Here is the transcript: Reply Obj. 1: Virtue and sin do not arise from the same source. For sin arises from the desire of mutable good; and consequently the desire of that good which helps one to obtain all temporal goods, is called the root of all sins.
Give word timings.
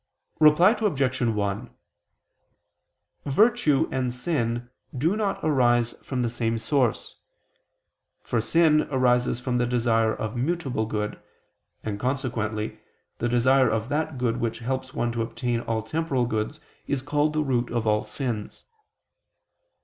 Reply 0.39 0.71
Obj. 0.79 1.21
1: 1.21 1.75
Virtue 3.27 3.87
and 3.91 4.11
sin 4.11 4.69
do 4.97 5.15
not 5.15 5.39
arise 5.43 5.93
from 6.01 6.23
the 6.23 6.29
same 6.31 6.57
source. 6.57 7.19
For 8.23 8.41
sin 8.41 8.87
arises 8.89 9.39
from 9.39 9.59
the 9.59 9.67
desire 9.67 10.11
of 10.11 10.35
mutable 10.35 10.87
good; 10.87 11.21
and 11.83 11.99
consequently 11.99 12.79
the 13.19 13.29
desire 13.29 13.69
of 13.69 13.89
that 13.89 14.17
good 14.17 14.37
which 14.37 14.57
helps 14.57 14.91
one 14.95 15.11
to 15.11 15.21
obtain 15.21 15.59
all 15.59 15.83
temporal 15.83 16.25
goods, 16.25 16.59
is 16.87 17.03
called 17.03 17.33
the 17.33 17.43
root 17.43 17.69
of 17.71 17.85
all 17.85 18.03
sins. 18.03 18.65